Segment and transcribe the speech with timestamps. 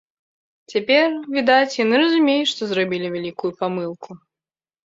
[0.71, 1.05] Цяпер,
[1.35, 4.09] відаць, яны разумеюць, што зрабілі вялікую памылку.